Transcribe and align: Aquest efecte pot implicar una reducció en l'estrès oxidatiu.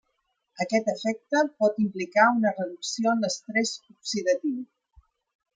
Aquest 0.63 0.87
efecte 0.93 1.41
pot 1.63 1.77
implicar 1.83 2.25
una 2.39 2.53
reducció 2.57 3.13
en 3.15 3.21
l'estrès 3.27 3.77
oxidatiu. 3.93 4.59